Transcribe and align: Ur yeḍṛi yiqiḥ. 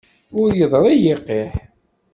Ur 0.39 0.49
yeḍṛi 0.59 0.93
yiqiḥ. 1.03 1.53